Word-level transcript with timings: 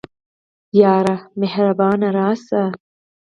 یاره 0.81 1.15
مهربانه 1.39 2.09
راسه 2.17 2.63